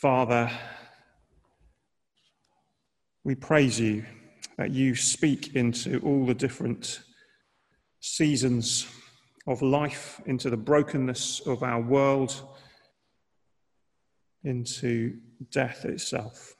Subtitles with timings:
[0.00, 0.50] Father,
[3.22, 4.06] we praise you
[4.56, 7.02] that you speak into all the different
[8.00, 8.86] seasons
[9.46, 12.34] of life, into the brokenness of our world,
[14.42, 15.18] into
[15.50, 16.54] death itself.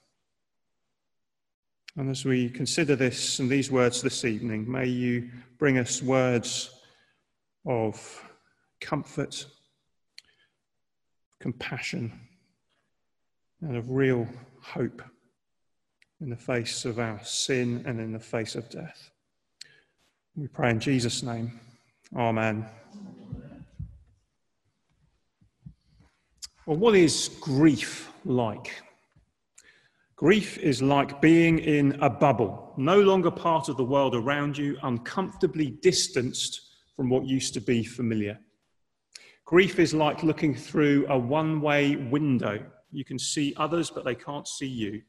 [1.96, 6.68] And as we consider this and these words this evening, may you bring us words
[7.64, 8.22] of
[8.82, 9.46] comfort,
[11.40, 12.12] compassion,
[13.62, 14.26] and of real
[14.62, 15.02] hope
[16.20, 19.10] in the face of our sin and in the face of death.
[20.36, 21.60] We pray in Jesus' name.
[22.16, 22.66] Amen.
[26.66, 28.70] Well, what is grief like?
[30.16, 34.76] Grief is like being in a bubble, no longer part of the world around you,
[34.82, 36.60] uncomfortably distanced
[36.94, 38.38] from what used to be familiar.
[39.46, 42.62] Grief is like looking through a one way window.
[42.92, 45.02] You can see others, but they can't see you.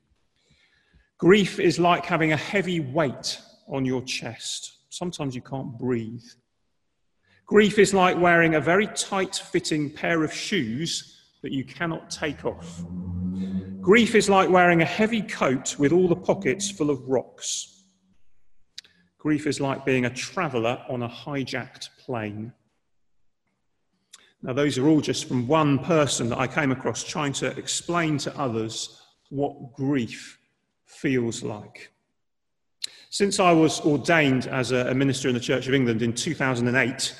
[1.17, 4.73] Grief is like having a heavy weight on your chest.
[4.89, 6.23] Sometimes you can't breathe.
[7.45, 12.45] Grief is like wearing a very tight fitting pair of shoes that you cannot take
[12.45, 12.83] off.
[13.81, 17.83] Grief is like wearing a heavy coat with all the pockets full of rocks.
[19.17, 22.53] Grief is like being a traveller on a hijacked plane.
[24.43, 28.17] Now, those are all just from one person that I came across trying to explain
[28.19, 30.39] to others what grief
[30.85, 31.91] feels like.
[33.11, 37.15] Since I was ordained as a minister in the Church of England in 2008,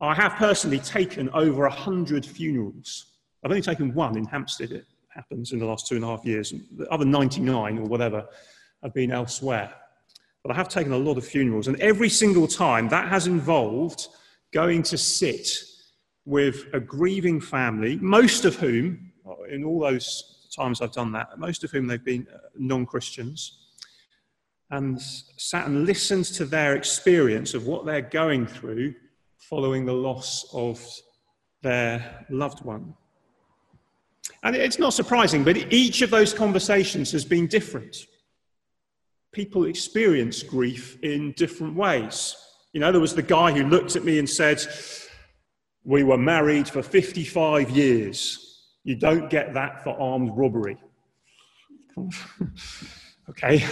[0.00, 3.12] I have personally taken over 100 funerals.
[3.44, 6.24] I've only taken one in Hampstead, it happens, in the last two and a half
[6.24, 6.52] years.
[6.76, 8.26] The other 99 or whatever
[8.82, 9.72] have been elsewhere.
[10.42, 14.08] But I have taken a lot of funerals, and every single time that has involved
[14.52, 15.48] going to sit
[16.26, 19.12] with a grieving family, most of whom,
[19.48, 23.66] in all those times I've done that, most of whom they've been uh, non Christians,
[24.70, 28.94] and sat and listened to their experience of what they're going through
[29.38, 30.84] following the loss of
[31.62, 32.94] their loved one.
[34.42, 38.06] And it's not surprising, but each of those conversations has been different
[39.32, 42.34] people experience grief in different ways.
[42.72, 44.62] You know, there was the guy who looked at me and said,
[45.86, 48.64] We were married for 55 years.
[48.82, 50.78] You don't get that for armed robbery.
[53.30, 53.64] okay.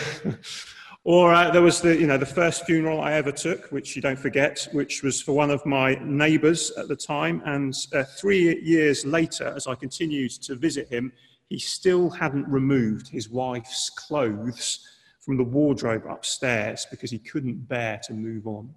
[1.04, 4.00] or uh, there was the, you know, the first funeral I ever took, which you
[4.00, 7.42] don't forget, which was for one of my neighbours at the time.
[7.46, 11.12] And uh, three years later, as I continued to visit him,
[11.48, 14.86] he still hadn't removed his wife's clothes
[15.18, 18.72] from the wardrobe upstairs because he couldn't bear to move on.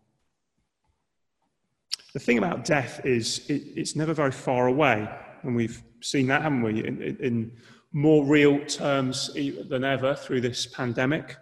[2.18, 5.08] The thing about death is it, it's never very far away,
[5.44, 7.52] and we've seen that, haven't we, in, in,
[7.94, 9.30] more real terms
[9.70, 11.38] than ever through this pandemic.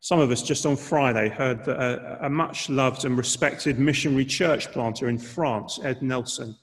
[0.00, 4.24] Some of us just on Friday heard that a, a much loved and respected missionary
[4.24, 6.56] church planter in France, Ed Nelson,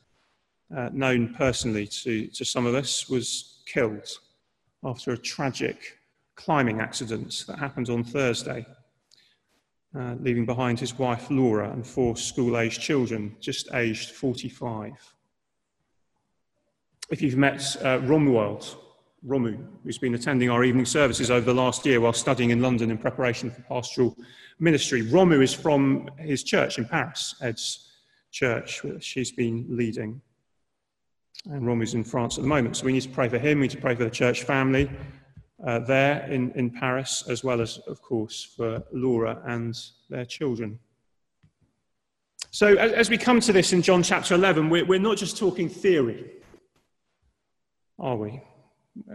[0.75, 4.09] uh, known personally to, to some of us, was killed
[4.83, 5.97] after a tragic
[6.35, 8.65] climbing accident that happened on Thursday,
[9.97, 14.91] uh, leaving behind his wife Laura and four school aged children, just aged 45.
[17.09, 18.75] If you've met uh, Romuald,
[19.25, 22.91] Romu, who's been attending our evening services over the last year while studying in London
[22.91, 24.15] in preparation for pastoral
[24.59, 27.91] ministry, Romu is from his church in Paris, Ed's
[28.31, 30.21] church, which she's been leading.
[31.45, 33.67] And Romu's in France at the moment, so we need to pray for him, we
[33.67, 34.89] need to pray for the church family,
[35.65, 39.75] uh, there in, in Paris, as well as, of course, for Laura and
[40.09, 40.79] their children.
[42.51, 45.37] So, as, as we come to this in John chapter 11, we're, we're not just
[45.37, 46.31] talking theory,
[47.99, 48.41] are we?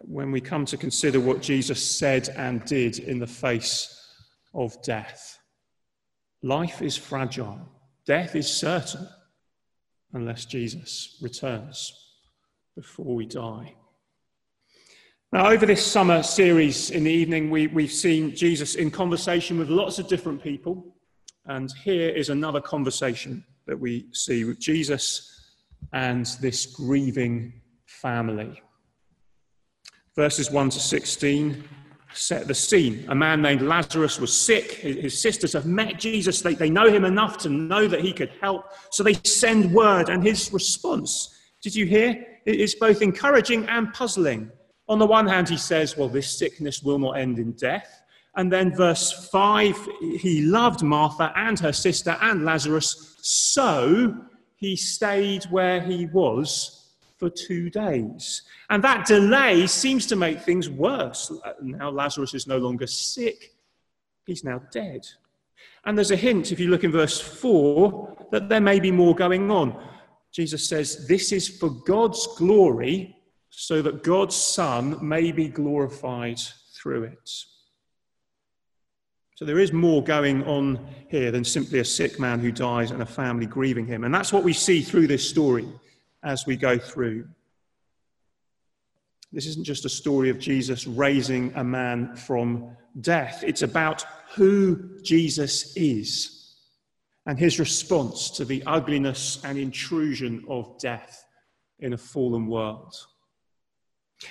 [0.03, 3.97] When we come to consider what Jesus said and did in the face
[4.53, 5.39] of death.
[6.43, 7.61] Life is fragile,
[8.07, 9.09] death is certain
[10.13, 11.95] unless Jesus returns
[12.75, 13.75] before we die.
[15.33, 19.69] Now, over this summer series in the evening, we, we've seen Jesus in conversation with
[19.69, 20.97] lots of different people.
[21.47, 25.53] And here is another conversation that we see with Jesus
[25.93, 27.53] and this grieving
[27.87, 28.61] family.
[30.17, 31.63] Verses 1 to 16
[32.13, 33.07] set the scene.
[33.09, 34.73] A man named Lazarus was sick.
[34.73, 36.43] His sisters have met Jesus.
[36.43, 38.65] They, they know him enough to know that he could help.
[38.91, 41.33] So they send word, and his response,
[41.63, 42.27] did you hear?
[42.47, 44.51] It is both encouraging and puzzling.
[44.91, 48.03] On the one hand, he says, Well, this sickness will not end in death.
[48.35, 49.89] And then, verse 5,
[50.19, 54.17] he loved Martha and her sister and Lazarus, so
[54.57, 56.89] he stayed where he was
[57.19, 58.43] for two days.
[58.69, 61.31] And that delay seems to make things worse.
[61.63, 63.55] Now Lazarus is no longer sick,
[64.27, 65.07] he's now dead.
[65.85, 69.15] And there's a hint, if you look in verse 4, that there may be more
[69.15, 69.81] going on.
[70.33, 73.20] Jesus says, This is for God's glory,
[73.51, 76.41] so that God's Son may be glorified
[76.75, 77.31] through it.
[79.35, 83.03] So there is more going on here than simply a sick man who dies and
[83.03, 84.05] a family grieving him.
[84.05, 85.67] And that's what we see through this story
[86.23, 87.27] as we go through.
[89.33, 94.05] This isn't just a story of Jesus raising a man from death, it's about
[94.35, 96.57] who Jesus is
[97.27, 101.25] and his response to the ugliness and intrusion of death
[101.79, 102.95] in a fallen world.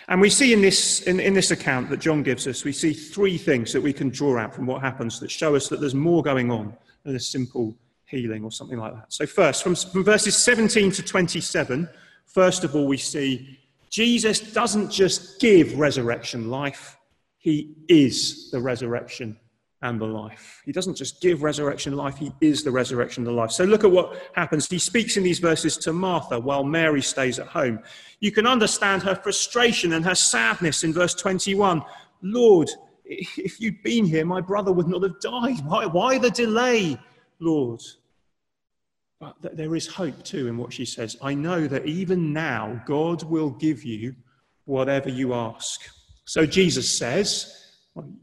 [0.07, 2.93] And we see in this, in, in, this account that John gives us, we see
[2.93, 5.95] three things that we can draw out from what happens that show us that there's
[5.95, 7.75] more going on than a simple
[8.05, 9.11] healing or something like that.
[9.11, 11.89] So, first, from, from verses 17 to 27,
[12.25, 13.59] first of all, we see
[13.89, 16.97] Jesus doesn't just give resurrection life,
[17.39, 19.37] he is the resurrection
[19.81, 20.61] and the life.
[20.65, 23.51] He doesn't just give resurrection life, he is the resurrection of the life.
[23.51, 24.67] So look at what happens.
[24.67, 27.79] He speaks in these verses to Martha while Mary stays at home.
[28.19, 31.81] You can understand her frustration and her sadness in verse 21.
[32.21, 32.69] Lord,
[33.05, 35.65] if you'd been here, my brother would not have died.
[35.65, 36.97] Why, why the delay,
[37.39, 37.81] Lord?
[39.19, 41.17] But there is hope too in what she says.
[41.21, 44.15] I know that even now, God will give you
[44.65, 45.81] whatever you ask.
[46.25, 47.68] So Jesus says,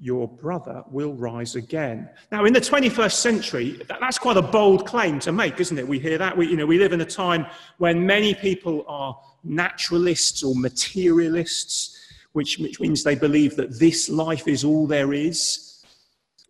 [0.00, 2.08] your brother will rise again.
[2.30, 5.86] Now, in the 21st century, that's quite a bold claim to make, isn't it?
[5.86, 6.36] We hear that.
[6.36, 7.46] We, you know, we live in a time
[7.78, 11.98] when many people are naturalists or materialists,
[12.32, 15.66] which, which means they believe that this life is all there is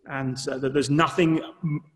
[0.09, 1.41] and uh, that there's nothing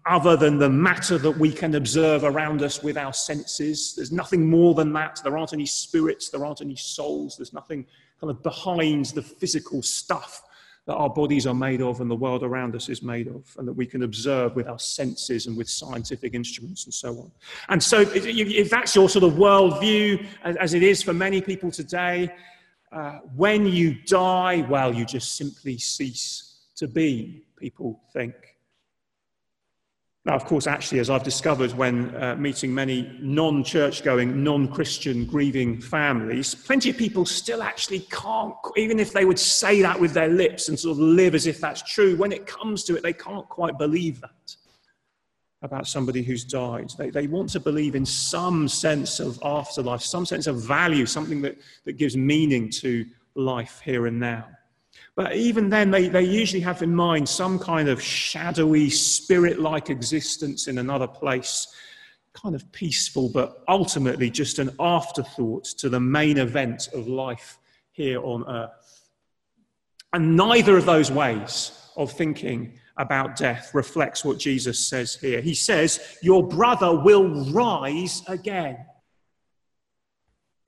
[0.06, 3.94] other than the matter that we can observe around us with our senses.
[3.96, 5.22] There's nothing more than that.
[5.24, 7.86] There aren't any spirits, there aren't any souls, there's nothing
[8.20, 10.44] kind of behind the physical stuff
[10.92, 13.66] that our bodies are made of and the world around us is made of, and
[13.66, 17.32] that we can observe with our senses and with scientific instruments and so on.
[17.70, 22.30] And so, if that's your sort of worldview, as it is for many people today,
[22.92, 28.36] uh, when you die, well, you just simply cease to be, people think.
[30.24, 34.68] Now, of course, actually, as I've discovered when uh, meeting many non church going, non
[34.68, 40.00] Christian grieving families, plenty of people still actually can't, even if they would say that
[40.00, 42.96] with their lips and sort of live as if that's true, when it comes to
[42.96, 44.56] it, they can't quite believe that
[45.64, 46.92] about somebody who's died.
[46.98, 51.42] They, they want to believe in some sense of afterlife, some sense of value, something
[51.42, 54.48] that, that gives meaning to life here and now.
[55.16, 59.90] But even then, they, they usually have in mind some kind of shadowy, spirit like
[59.90, 61.68] existence in another place,
[62.34, 67.58] kind of peaceful, but ultimately just an afterthought to the main event of life
[67.92, 69.10] here on earth.
[70.14, 75.42] And neither of those ways of thinking about death reflects what Jesus says here.
[75.42, 78.86] He says, Your brother will rise again.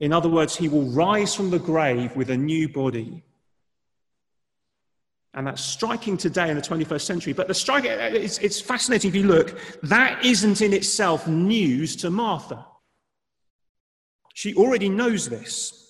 [0.00, 3.22] In other words, he will rise from the grave with a new body
[5.34, 7.32] and that's striking today in the 21st century.
[7.32, 12.10] But the strike, it's, it's fascinating if you look, that isn't in itself news to
[12.10, 12.64] Martha.
[14.34, 15.80] She already knows this.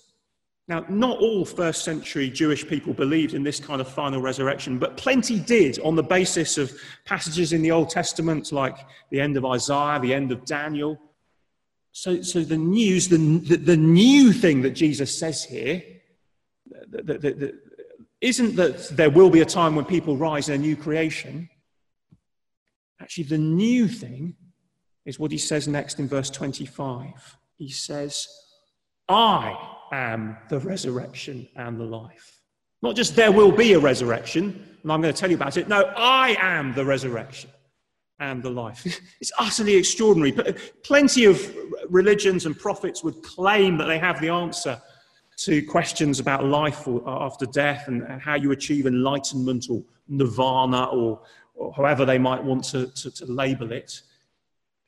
[0.67, 4.97] Now, not all first century Jewish people believed in this kind of final resurrection, but
[4.97, 6.73] plenty did on the basis of
[7.05, 8.77] passages in the Old Testament like
[9.11, 10.99] the end of Isaiah, the end of Daniel.
[11.91, 15.83] So, so the news, the, the, the new thing that Jesus says here,
[16.89, 17.59] the, the,
[18.25, 21.47] isn't that there will be a time when people rise in a new creation.
[22.99, 24.35] Actually, the new thing
[25.05, 27.37] is what he says next in verse 25.
[27.55, 28.27] He says,
[29.07, 29.55] I
[29.91, 32.41] am the resurrection and the life.
[32.81, 34.45] Not just there will be a resurrection,
[34.81, 35.67] and I'm going to tell you about it.
[35.67, 37.51] No, I am the resurrection
[38.19, 38.99] and the life.
[39.21, 40.31] It's utterly extraordinary.
[40.31, 41.55] But Plenty of
[41.89, 44.81] religions and prophets would claim that they have the answer
[45.37, 51.21] to questions about life after death and how you achieve enlightenment or nirvana or,
[51.55, 54.01] or however they might want to, to, to label it.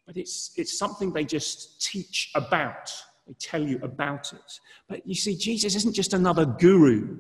[0.06, 2.94] But it's, it's something they just teach about.
[3.28, 4.60] They tell you about it.
[4.88, 7.18] But you see, Jesus isn't just another guru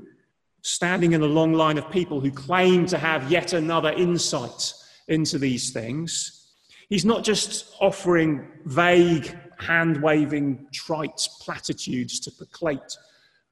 [0.61, 4.73] standing in a long line of people who claim to have yet another insight
[5.09, 6.53] into these things.
[6.89, 12.97] He's not just offering vague, hand waving, trite platitudes to placate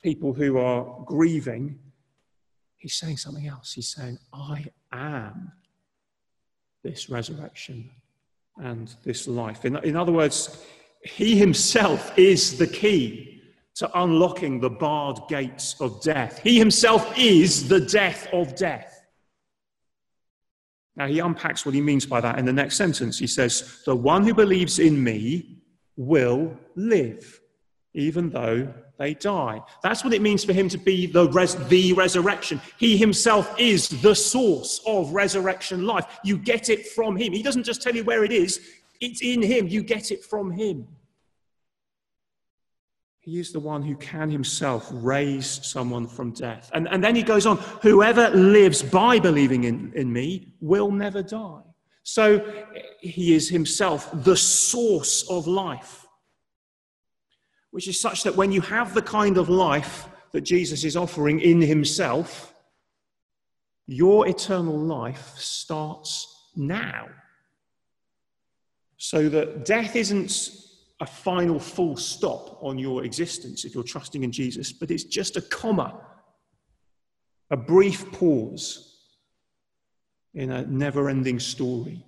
[0.06, 1.80] people who are grieving,
[2.78, 3.74] he's saying something else.
[3.74, 5.52] He's saying, I am
[6.84, 7.90] this resurrection
[8.58, 9.66] and this life.
[9.66, 10.64] In, in other words,
[11.02, 13.42] he himself is the key
[13.78, 16.38] to unlocking the barred gates of death.
[16.38, 19.08] He himself is the death of death.
[20.96, 23.18] Now, he unpacks what he means by that in the next sentence.
[23.18, 25.64] He says, The one who believes in me
[25.98, 27.42] will live,
[27.96, 29.62] even though they die.
[29.84, 32.62] That's what it means for him to be the, res- the resurrection.
[32.78, 36.06] He himself is the source of resurrection life.
[36.24, 37.34] You get it from him.
[37.34, 38.60] He doesn't just tell you where it is,
[39.02, 39.68] it's in him.
[39.68, 40.88] You get it from him.
[43.26, 46.70] He is the one who can himself raise someone from death.
[46.76, 51.24] And, and then he goes on whoever lives by believing in, in me will never
[51.24, 51.62] die.
[52.04, 52.64] So
[53.02, 56.05] he is himself the source of life,
[57.76, 61.42] which is such that when you have the kind of life that Jesus is offering
[61.42, 62.54] in himself,
[63.86, 67.10] your eternal life starts now.
[68.96, 70.52] So that death isn't
[71.02, 75.36] a final full stop on your existence if you're trusting in Jesus, but it's just
[75.36, 76.00] a comma,
[77.52, 79.02] a brief pause
[80.34, 82.05] in a never ending story.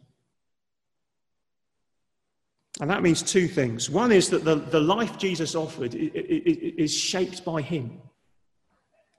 [2.80, 3.90] And that means two things.
[3.90, 8.02] One is that the, the life Jesus offered is shaped by Him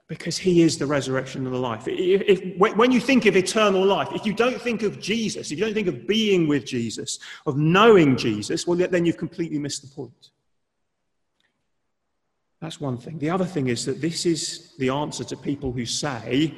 [0.09, 1.87] because he is the resurrection and the life.
[1.87, 5.59] If, if, when you think of eternal life, if you don't think of Jesus, if
[5.59, 9.83] you don't think of being with Jesus, of knowing Jesus, well, then you've completely missed
[9.83, 10.31] the point.
[12.61, 13.19] That's one thing.
[13.19, 16.55] The other thing is that this is the answer to people who say,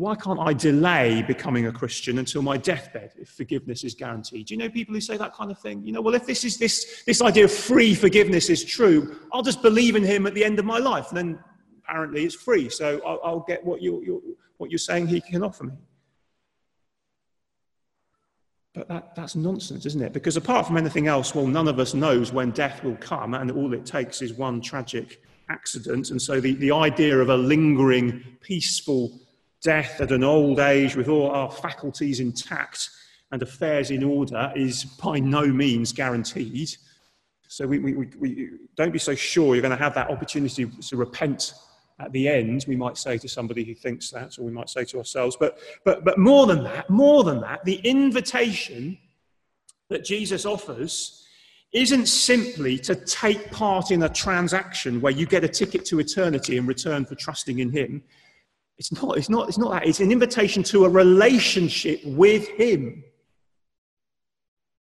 [0.00, 4.46] why can't I delay becoming a Christian until my deathbed if forgiveness is guaranteed?
[4.46, 5.84] Do you know people who say that kind of thing?
[5.84, 9.42] You know, well, if this is this this idea of free forgiveness is true, I'll
[9.42, 11.38] just believe in him at the end of my life, and then
[11.84, 15.44] apparently it's free, so I'll, I'll get what, you, you, what you're saying he can
[15.44, 15.74] offer me.
[18.72, 20.14] But that, that's nonsense, isn't it?
[20.14, 23.50] Because apart from anything else, well, none of us knows when death will come, and
[23.50, 26.10] all it takes is one tragic accident.
[26.10, 29.20] And so the, the idea of a lingering, peaceful
[29.62, 32.90] death at an old age with all our faculties intact
[33.32, 36.70] and affairs in order is by no means guaranteed.
[37.48, 40.96] So we, we, we, don't be so sure you're going to have that opportunity to
[40.96, 41.52] repent
[42.00, 44.84] at the end, we might say to somebody who thinks that, or we might say
[44.86, 45.36] to ourselves.
[45.38, 48.98] But, but, but more than that, more than that, the invitation
[49.88, 51.26] that Jesus offers
[51.72, 56.56] isn't simply to take part in a transaction where you get a ticket to eternity
[56.56, 58.02] in return for trusting in Him.
[58.80, 59.86] It's not, it's not, it's not that.
[59.86, 63.04] It's an invitation to a relationship with Him.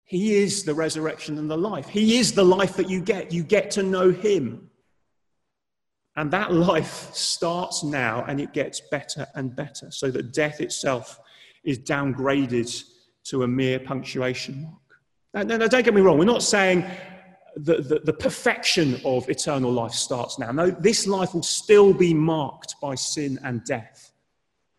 [0.04, 1.88] He is the resurrection and the life.
[1.88, 3.32] He is the life that you get.
[3.32, 4.68] You get to know Him.
[6.14, 11.18] And that life starts now and it gets better and better, so that death itself
[11.64, 12.84] is downgraded
[13.24, 15.46] to a mere punctuation mark.
[15.48, 16.84] Now, now don't get me wrong, we're not saying
[17.56, 20.52] the, the, the, perfection of eternal life starts now.
[20.52, 24.12] No, this life will still be marked by sin and death.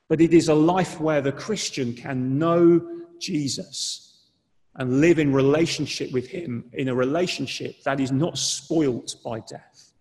[0.09, 4.29] But it is a life where the Christian can know Jesus
[4.75, 9.93] and live in relationship with Him in a relationship that is not spoilt by death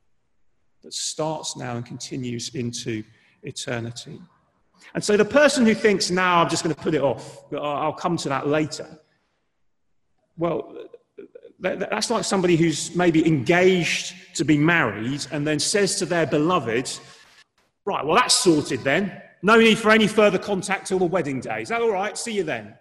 [0.83, 3.03] that starts now and continues into
[3.43, 4.21] eternity.
[4.95, 7.93] And so the person who thinks, now I'm just going to put it off, I'll
[7.93, 8.87] come to that later.
[10.37, 10.75] Well,
[11.59, 16.91] that's like somebody who's maybe engaged to be married and then says to their beloved,
[17.85, 19.23] right, well, that's sorted then.
[19.43, 21.63] No need for any further contact till the wedding day.
[21.63, 22.17] Is that all right?
[22.17, 22.75] See you then.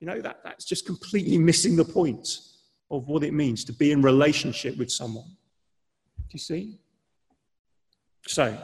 [0.00, 2.28] You know, that, that's just completely missing the point
[2.90, 5.24] of what it means to be in relationship with someone.
[5.24, 6.78] Do you see?
[8.26, 8.56] So,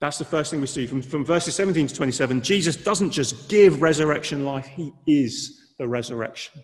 [0.00, 2.42] that's the first thing we see from, from verses 17 to 27.
[2.42, 6.62] Jesus doesn't just give resurrection life, he is the resurrection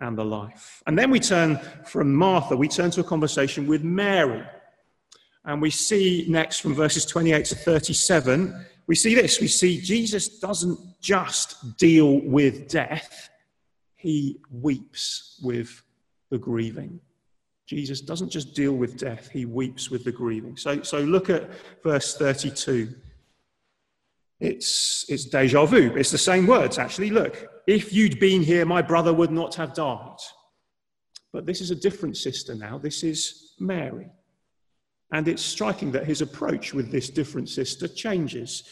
[0.00, 0.82] and the life.
[0.86, 4.44] And then we turn from Martha, we turn to a conversation with Mary.
[5.44, 9.40] And we see next from verses 28 to 37, we see this.
[9.40, 13.30] We see Jesus doesn't just deal with death,
[13.96, 15.82] he weeps with
[16.30, 17.00] the grieving.
[17.66, 20.56] Jesus doesn't just deal with death, he weeps with the grieving.
[20.56, 21.50] So, so look at
[21.82, 22.94] verse 32.
[24.38, 25.94] It's, it's deja vu.
[25.96, 27.10] It's the same words, actually.
[27.10, 30.18] Look, if you'd been here, my brother would not have died.
[31.32, 32.78] But this is a different sister now.
[32.78, 34.10] This is Mary.
[35.12, 38.64] And it's striking that his approach with this different sister changes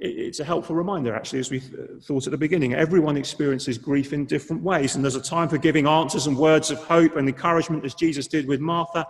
[0.00, 2.74] it's a helpful reminder, actually, as we thought at the beginning.
[2.74, 6.70] Everyone experiences grief in different ways, and there's a time for giving answers and words
[6.70, 9.06] of hope and encouragement, as Jesus did with Martha,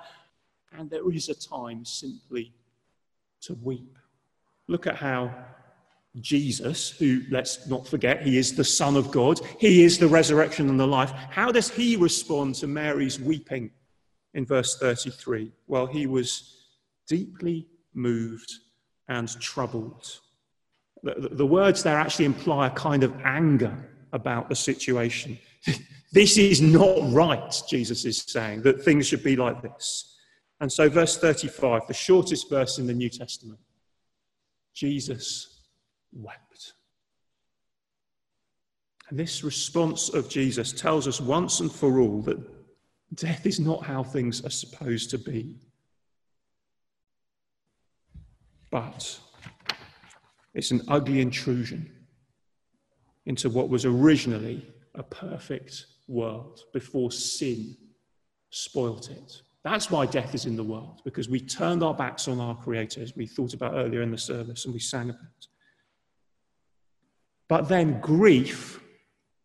[0.73, 2.53] and there is a time simply
[3.41, 3.97] to weep.
[4.69, 5.35] Look at how
[6.21, 10.69] Jesus, who, let's not forget, he is the Son of God, he is the resurrection
[10.69, 13.71] and the life, how does he respond to Mary's weeping
[14.35, 15.53] in verse 33?
[15.67, 16.67] Well, he was
[17.09, 18.53] deeply moved
[19.09, 20.21] and troubled.
[21.03, 23.77] The, the, words there actually imply a kind of anger
[24.13, 25.39] about the situation.
[26.13, 30.17] this is not right, Jesus is saying, that things should be like this.
[30.61, 33.59] And so, verse 35, the shortest verse in the New Testament
[34.73, 35.54] Jesus
[36.15, 36.73] wept.
[39.09, 42.39] And this response of Jesus tells us once and for all that
[43.15, 45.57] death is not how things are supposed to be.
[48.71, 49.21] But
[50.55, 51.91] it's an ugly intrusion
[53.27, 57.77] into what was originally a perfect world before sin
[58.51, 59.43] spoilt it.
[59.65, 63.01] That's why death is in the world, because we turned our backs on our Creator,
[63.01, 65.47] as we thought about earlier in the service and we sang about.
[67.49, 68.81] But then grief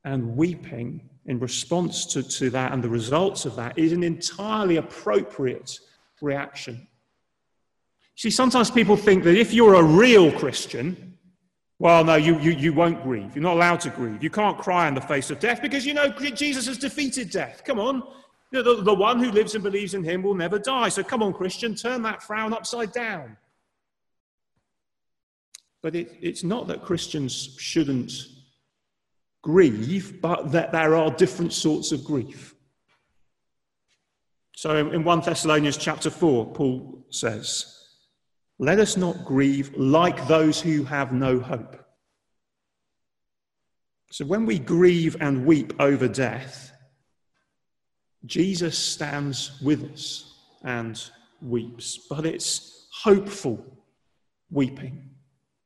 [0.04, 4.78] and weeping in response to, to that and the results of that is an entirely
[4.78, 5.80] appropriate
[6.22, 6.88] reaction.
[8.16, 11.18] See, sometimes people think that if you're a real Christian,
[11.78, 13.34] well, no, you, you, you won't grieve.
[13.36, 14.22] You're not allowed to grieve.
[14.22, 17.64] You can't cry in the face of death because you know Jesus has defeated death.
[17.64, 18.04] Come on.
[18.52, 20.90] The, the one who lives and believes in him will never die.
[20.90, 23.38] So come on, Christian, turn that frown upside down.
[25.82, 28.12] But it, it's not that Christians shouldn't
[29.42, 32.56] grieve, but that there are different sorts of grief.
[34.56, 37.78] So in 1 Thessalonians chapter 4, Paul says,
[38.58, 41.78] Let us not grieve like those who have no hope.
[44.12, 46.74] So when we grieve and weep over death,
[48.26, 50.34] Jesus stands with us
[50.64, 51.02] and
[51.42, 53.64] weeps, but it's hopeful
[54.52, 55.09] weeping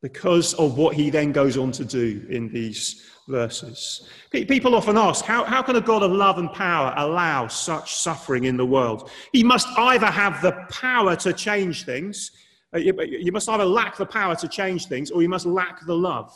[0.03, 4.09] because of what he then goes on to do in these verses.
[4.31, 8.43] People often ask, how, how can a God of love and power allow such suffering
[8.43, 9.09] in the world?
[9.31, 12.31] He must either have the power to change things,
[12.75, 15.95] uh, you must either lack the power to change things, or you must lack the
[15.95, 16.33] love.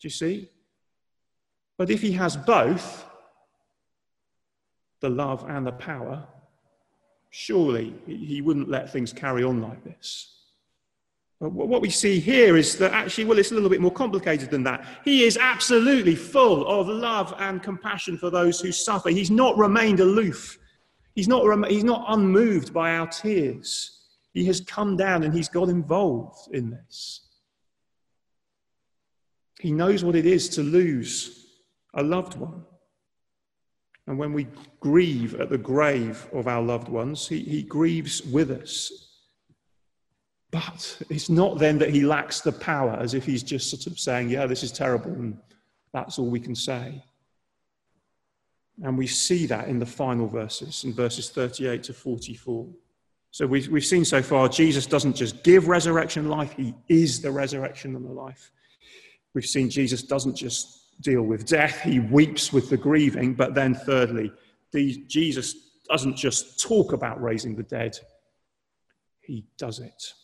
[0.00, 0.48] Do you see?
[1.76, 3.04] But if he has both,
[5.00, 6.26] the love and the power,
[7.28, 10.33] surely he wouldn't let things carry on like this.
[11.44, 13.92] Uh, but what we see here is that actually, well, it's a little bit more
[13.92, 14.86] complicated than that.
[15.04, 19.10] He is absolutely full of love and compassion for those who suffer.
[19.10, 20.58] He's not remained aloof,
[21.14, 23.90] he's not, rem- he's not unmoved by our tears.
[24.32, 27.20] He has come down and he's got involved in this.
[29.60, 31.46] He knows what it is to lose
[31.94, 32.64] a loved one.
[34.08, 34.48] And when we
[34.80, 39.03] grieve at the grave of our loved ones, he, he grieves with us.
[40.54, 43.98] But it's not then that he lacks the power, as if he's just sort of
[43.98, 45.36] saying, Yeah, this is terrible, and
[45.92, 47.02] that's all we can say.
[48.84, 52.68] And we see that in the final verses, in verses 38 to 44.
[53.32, 57.32] So we've, we've seen so far, Jesus doesn't just give resurrection life, he is the
[57.32, 58.52] resurrection and the life.
[59.34, 63.34] We've seen Jesus doesn't just deal with death, he weeps with the grieving.
[63.34, 64.30] But then, thirdly,
[64.70, 65.54] the, Jesus
[65.88, 67.98] doesn't just talk about raising the dead,
[69.20, 70.14] he does it.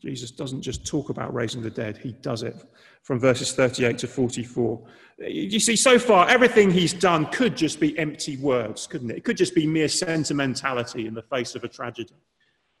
[0.00, 2.56] Jesus doesn't just talk about raising the dead, he does it.
[3.02, 4.82] From verses 38 to 44.
[5.18, 9.18] You see, so far, everything he's done could just be empty words, couldn't it?
[9.18, 12.14] It could just be mere sentimentality in the face of a tragedy.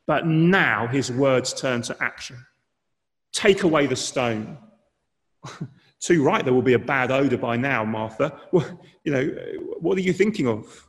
[0.06, 2.36] But now his words turn to action.
[3.32, 4.58] Take away the stone.
[6.00, 8.40] Too right, there will be a bad odor by now, Martha.
[8.52, 9.26] Well, you know,
[9.80, 10.88] what are you thinking of?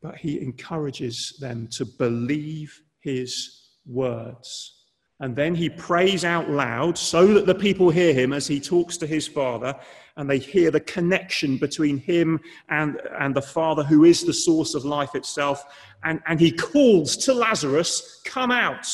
[0.00, 4.81] But he encourages them to believe his words.
[5.22, 8.96] And then he prays out loud so that the people hear him as he talks
[8.96, 9.72] to his father,
[10.16, 14.74] and they hear the connection between him and, and the father, who is the source
[14.74, 15.64] of life itself.
[16.02, 18.84] And, and he calls to Lazarus, Come out.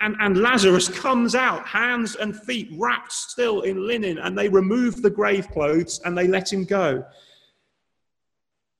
[0.00, 5.02] And, and Lazarus comes out, hands and feet wrapped still in linen, and they remove
[5.02, 7.04] the grave clothes and they let him go.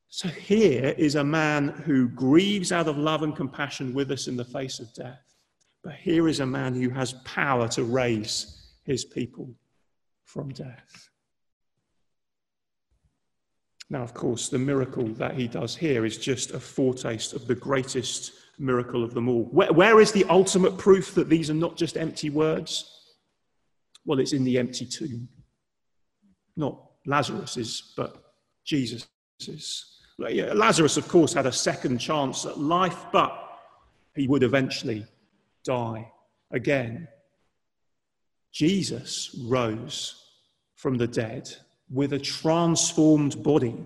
[0.09, 4.37] So here is a man who grieves out of love and compassion with us in
[4.37, 5.26] the face of death.
[5.87, 9.55] But here is a man who has power to raise his people
[10.25, 11.11] from death.
[13.89, 17.55] Now, of course, the miracle that he does here is just a foretaste of the
[17.55, 19.45] greatest miracle of them all.
[19.45, 23.15] Where, where is the ultimate proof that these are not just empty words?
[24.05, 25.29] Well, it's in the empty tomb.
[26.57, 30.01] Not Lazarus's, but Jesus's.
[30.19, 33.41] Lazarus, of course, had a second chance at life, but
[34.17, 35.07] he would eventually
[35.67, 36.11] die
[36.51, 37.09] again.
[38.53, 40.25] Jesus rose
[40.77, 41.49] from the dead
[41.91, 43.77] with a transformed body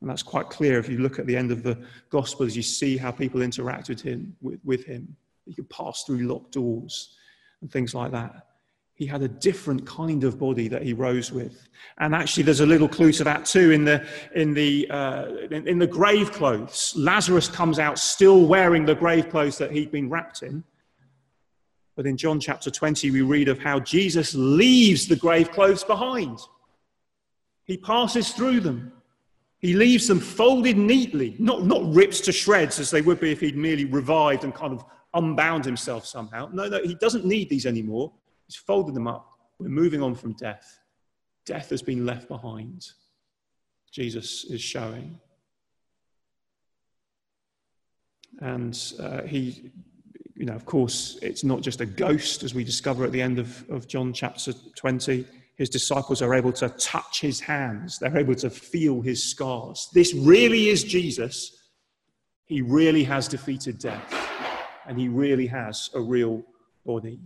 [0.00, 2.96] And that's quite clear if you look at the end of the Gospels, you see
[2.96, 4.34] how people interact with him.
[4.40, 5.16] With, with him.
[5.46, 7.16] He could pass through locked doors
[7.60, 8.46] and things like that.
[8.94, 11.68] He had a different kind of body that he rose with.
[11.98, 15.66] And actually, there's a little clue to that too in the, in the, uh, in,
[15.66, 16.94] in the grave clothes.
[16.96, 20.62] Lazarus comes out still wearing the grave clothes that he'd been wrapped in.
[21.96, 26.38] But in John chapter 20, we read of how Jesus leaves the grave clothes behind.
[27.64, 28.92] He passes through them.
[29.58, 33.40] He leaves them folded neatly, not, not ripped to shreds as they would be if
[33.40, 36.48] he'd merely revived and kind of unbound himself somehow.
[36.52, 38.12] No, no, he doesn't need these anymore.
[38.46, 39.26] He's folded them up.
[39.58, 40.80] We're moving on from death.
[41.44, 42.88] Death has been left behind.
[43.92, 45.18] Jesus is showing.
[48.40, 49.70] And uh, he,
[50.40, 53.38] you know, of course, it's not just a ghost, as we discover at the end
[53.38, 55.26] of, of John chapter 20
[55.56, 59.90] his disciples are able to touch his hands, they're able to feel his scars.
[59.92, 61.54] This really is Jesus.
[62.46, 64.14] He really has defeated death,
[64.86, 66.42] and he really has a real
[66.86, 67.20] body.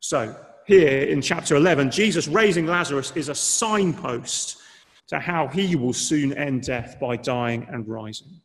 [0.00, 4.58] So, here in chapter 11, Jesus raising Lazarus is a signpost
[5.06, 8.42] to how he will soon end death by dying and rising.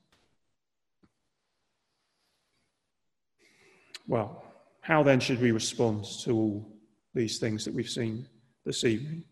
[4.07, 4.43] Well,
[4.81, 6.77] how then should we respond to all
[7.17, 8.27] these things that we've seen
[8.63, 9.23] this evening.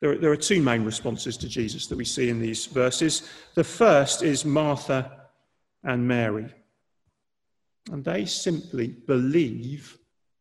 [0.00, 3.28] There are, there are two main responses to Jesus that we see in these verses.
[3.54, 5.10] The first is Martha
[5.82, 6.52] and Mary.
[7.90, 9.96] And they simply believe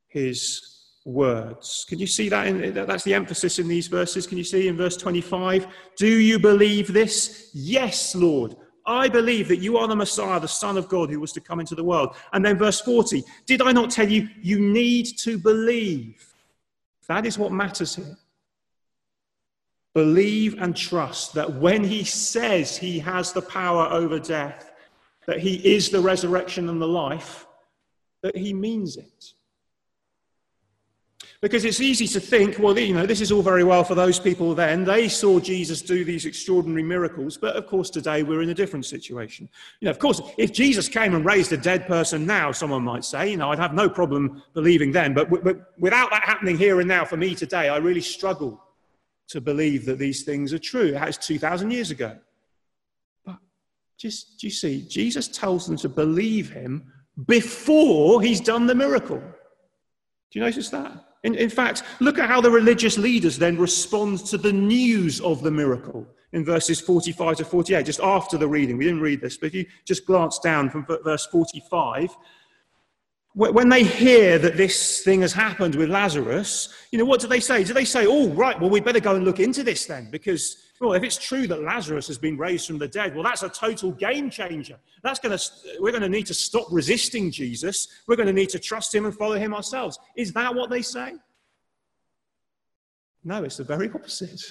[0.07, 0.61] his
[1.05, 1.85] words.
[1.87, 2.47] Can you see that?
[2.47, 4.27] In, that's the emphasis in these verses.
[4.27, 5.67] Can you see in verse 25?
[5.95, 7.51] Do you believe this?
[7.53, 8.55] Yes, Lord.
[8.85, 11.59] I believe that you are the Messiah, the Son of God who was to come
[11.59, 12.15] into the world.
[12.33, 16.33] And then verse 40 Did I not tell you, you need to believe?
[17.07, 18.17] That is what matters here.
[19.93, 24.71] Believe and trust that when he says he has the power over death,
[25.25, 27.47] that he is the resurrection and the life,
[28.21, 29.34] that he means it.
[31.45, 34.19] Because it's easy to think, well, you know, this is all very well for those
[34.19, 34.83] people then.
[34.83, 37.37] They saw Jesus do these extraordinary miracles.
[37.37, 39.47] But of course, today we're in a different situation.
[39.79, 43.05] You know, of course, if Jesus came and raised a dead person now, someone might
[43.05, 45.13] say, you know, I'd have no problem believing then.
[45.13, 48.59] But, but without that happening here and now for me today, I really struggle
[49.27, 50.93] to believe that these things are true.
[50.93, 52.17] That was 2,000 years ago.
[53.23, 53.37] But
[53.99, 56.91] just, do you see, Jesus tells them to believe him
[57.27, 59.19] before he's done the miracle.
[59.19, 61.05] Do you notice that?
[61.25, 65.41] In, in fact, look at how the religious leaders then respond to the news of
[65.41, 68.77] the miracle in verses 45 to 48, just after the reading.
[68.77, 72.15] We didn't read this, but if you just glance down from verse 45,
[73.33, 77.39] when they hear that this thing has happened with Lazarus, you know, what do they
[77.39, 77.63] say?
[77.63, 80.09] Do they say, oh, right, well, we better go and look into this then?
[80.11, 83.43] Because, well, if it's true that Lazarus has been raised from the dead, well, that's
[83.43, 84.77] a total game changer.
[85.03, 87.87] That's going to, we're going to need to stop resisting Jesus.
[88.07, 89.97] We're going to need to trust him and follow him ourselves.
[90.17, 91.13] Is that what they say?
[93.23, 94.41] No, it's the very opposite.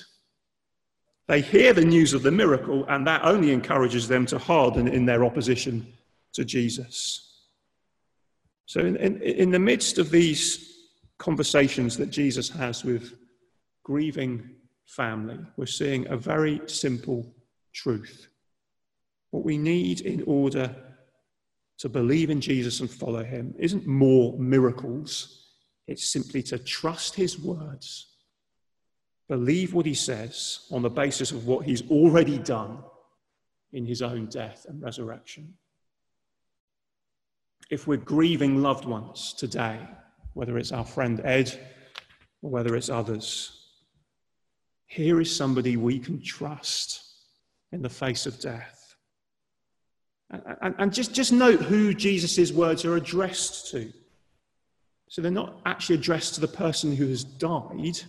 [1.27, 5.07] They hear the news of the miracle, and that only encourages them to harden in
[5.07, 5.87] their opposition
[6.33, 7.43] to Jesus.
[8.67, 10.75] So, in, in, in the midst of these
[11.19, 13.15] conversations that Jesus has with
[13.85, 14.51] grieving
[14.87, 17.35] family, we're seeing a very simple
[17.73, 18.29] truth.
[19.31, 20.75] What we need in order
[21.79, 25.49] to believe in Jesus and follow him isn't more miracles,
[25.87, 28.07] it's simply to trust his words,
[29.29, 32.79] believe what he says on the basis of what he's already done
[33.73, 35.55] in his own death and resurrection.
[37.71, 39.81] If we're grieving loved ones today,
[40.35, 41.53] whether it's our friend Ed
[42.43, 43.64] or whether it's others,
[44.95, 47.03] here is somebody we can trust
[47.73, 48.95] in the face of death.
[50.31, 53.93] And, and, just, just note who Jesus' words are addressed to.
[55.09, 58.01] So they're not actually addressed to the person who has died,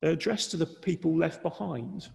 [0.00, 2.08] they're addressed to the people left behind.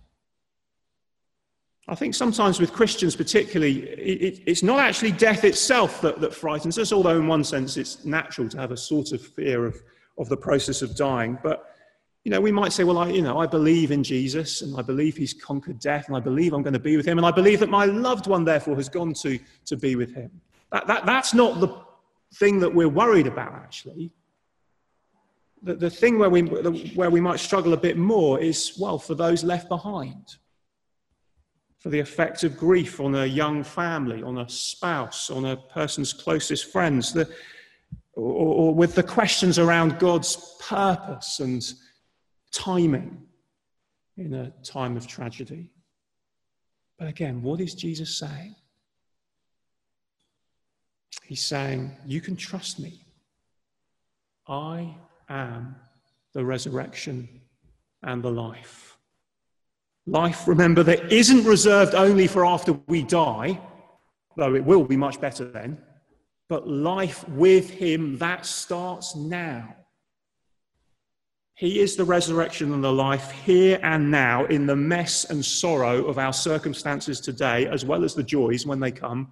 [1.88, 6.36] I think sometimes with Christians, particularly, it, it, it's not actually death itself that, that
[6.36, 9.82] frightens us, although in one sense it's natural to have a sort of fear of,
[10.17, 11.38] of the process of dying.
[11.41, 11.77] But
[12.23, 14.82] you know, we might say, well, I, you know, I believe in Jesus and I
[14.82, 17.32] believe he's conquered death and I believe I'm going to be with him and I
[17.32, 20.30] believe that my loved one, therefore, has gone to, to be with him.
[20.71, 21.69] That, that, that's not the
[22.36, 24.12] thing that we're worried about, actually.
[25.63, 29.15] The, the thing where we, where we might struggle a bit more is, well, for
[29.15, 30.36] those left behind,
[31.80, 36.12] for the effect of grief on a young family, on a spouse, on a person's
[36.12, 37.30] closest friends, the,
[38.15, 41.63] or, or with the questions around God's purpose and
[42.58, 43.28] timing
[44.17, 45.70] in a time of tragedy.
[46.98, 48.56] But again, what is Jesus saying?
[51.24, 53.04] He's saying, You can trust me.
[54.48, 54.96] I
[55.30, 55.76] am
[56.34, 57.28] the resurrection
[58.02, 58.98] and the life.
[60.08, 63.60] Life, remember, that isn't reserved only for after we die,
[64.36, 65.78] though it will be much better then,
[66.48, 69.76] but life with Him that starts now.
[71.58, 76.06] He is the resurrection and the life here and now in the mess and sorrow
[76.06, 79.32] of our circumstances today, as well as the joys when they come.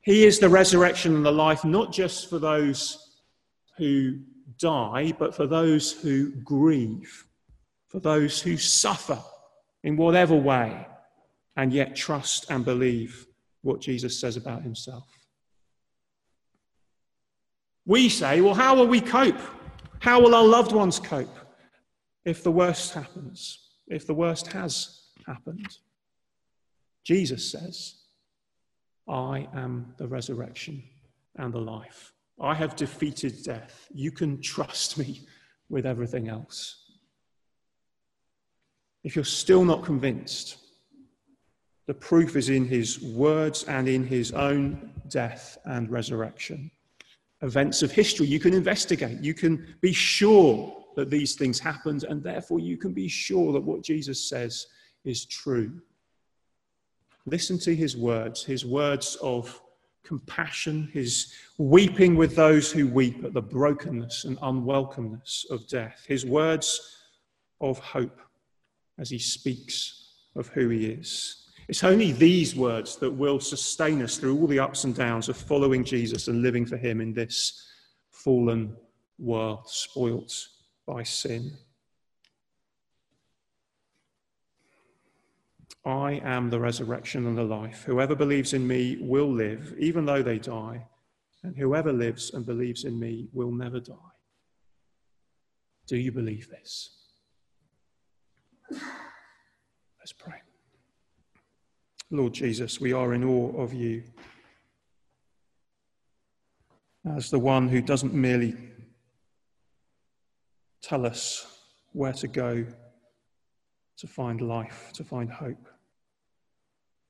[0.00, 3.20] He is the resurrection and the life, not just for those
[3.76, 4.20] who
[4.58, 7.26] die, but for those who grieve,
[7.88, 9.18] for those who suffer
[9.84, 10.86] in whatever way,
[11.56, 13.26] and yet trust and believe
[13.60, 15.04] what Jesus says about himself.
[17.84, 19.38] We say, well, how will we cope?
[20.02, 21.38] How will our loved ones cope
[22.24, 25.78] if the worst happens, if the worst has happened?
[27.04, 28.00] Jesus says,
[29.08, 30.82] I am the resurrection
[31.36, 32.12] and the life.
[32.40, 33.86] I have defeated death.
[33.94, 35.20] You can trust me
[35.68, 36.82] with everything else.
[39.04, 40.56] If you're still not convinced,
[41.86, 46.72] the proof is in his words and in his own death and resurrection.
[47.42, 49.20] Events of history you can investigate.
[49.20, 53.62] You can be sure that these things happened, and therefore you can be sure that
[53.62, 54.66] what Jesus says
[55.04, 55.80] is true.
[57.26, 59.60] Listen to his words, his words of
[60.04, 66.26] compassion, his weeping with those who weep at the brokenness and unwelcomeness of death, his
[66.26, 66.98] words
[67.60, 68.20] of hope
[68.98, 71.41] as he speaks of who he is.
[71.72, 75.38] It's only these words that will sustain us through all the ups and downs of
[75.38, 77.66] following Jesus and living for him in this
[78.10, 78.76] fallen
[79.18, 80.48] world, spoilt
[80.86, 81.56] by sin.
[85.86, 87.84] I am the resurrection and the life.
[87.86, 90.86] Whoever believes in me will live, even though they die,
[91.42, 93.94] and whoever lives and believes in me will never die.
[95.86, 96.90] Do you believe this?
[98.70, 100.41] Let's pray.
[102.12, 104.02] Lord Jesus, we are in awe of you
[107.16, 108.54] as the one who doesn't merely
[110.82, 111.46] tell us
[111.92, 112.66] where to go
[113.96, 115.66] to find life, to find hope,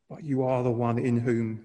[0.08, 1.64] but you are the one in whom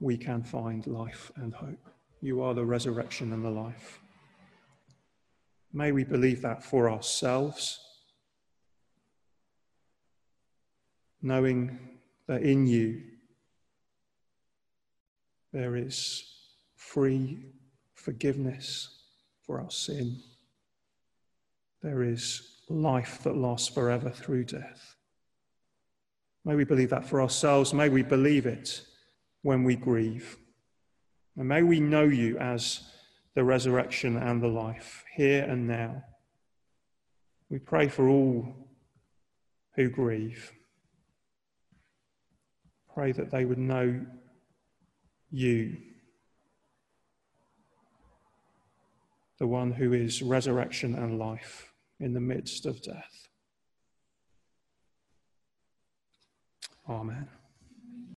[0.00, 1.90] we can find life and hope.
[2.22, 4.00] You are the resurrection and the life.
[5.74, 7.80] May we believe that for ourselves,
[11.20, 11.78] knowing
[12.28, 13.02] that in you
[15.52, 16.24] there is
[16.76, 17.38] free
[17.94, 18.96] forgiveness
[19.44, 20.20] for our sin.
[21.82, 24.94] There is life that lasts forever through death.
[26.44, 27.72] May we believe that for ourselves.
[27.72, 28.82] May we believe it
[29.42, 30.36] when we grieve.
[31.36, 32.82] And may we know you as
[33.34, 36.02] the resurrection and the life, here and now.
[37.48, 38.68] We pray for all
[39.76, 40.52] who grieve.
[42.98, 44.04] Pray that they would know
[45.30, 45.76] you,
[49.38, 53.28] the one who is resurrection and life in the midst of death.
[56.88, 57.28] Amen.